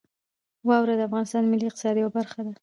واوره 0.67 0.93
د 0.99 1.01
افغانستان 1.07 1.41
د 1.43 1.47
ملي 1.51 1.65
اقتصاد 1.67 1.95
یوه 1.97 2.11
برخه 2.17 2.39
ده. 2.47 2.53